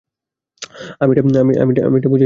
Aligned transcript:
আমি 0.99 1.11
এটা 1.11 1.21
বুঝাইনি। 1.23 2.19